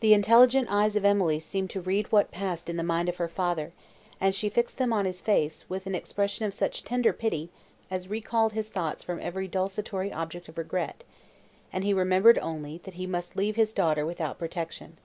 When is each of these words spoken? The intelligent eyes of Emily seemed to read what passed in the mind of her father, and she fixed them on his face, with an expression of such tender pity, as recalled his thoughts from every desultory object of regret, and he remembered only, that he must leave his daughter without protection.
The 0.00 0.12
intelligent 0.14 0.66
eyes 0.68 0.96
of 0.96 1.04
Emily 1.04 1.38
seemed 1.38 1.70
to 1.70 1.80
read 1.80 2.10
what 2.10 2.32
passed 2.32 2.68
in 2.68 2.76
the 2.76 2.82
mind 2.82 3.08
of 3.08 3.18
her 3.18 3.28
father, 3.28 3.72
and 4.20 4.34
she 4.34 4.48
fixed 4.48 4.78
them 4.78 4.92
on 4.92 5.04
his 5.04 5.20
face, 5.20 5.70
with 5.70 5.86
an 5.86 5.94
expression 5.94 6.44
of 6.44 6.52
such 6.52 6.82
tender 6.82 7.12
pity, 7.12 7.50
as 7.88 8.08
recalled 8.08 8.54
his 8.54 8.68
thoughts 8.68 9.04
from 9.04 9.20
every 9.20 9.46
desultory 9.46 10.12
object 10.12 10.48
of 10.48 10.58
regret, 10.58 11.04
and 11.72 11.84
he 11.84 11.94
remembered 11.94 12.38
only, 12.40 12.78
that 12.78 12.94
he 12.94 13.06
must 13.06 13.36
leave 13.36 13.54
his 13.54 13.72
daughter 13.72 14.04
without 14.04 14.40
protection. 14.40 14.96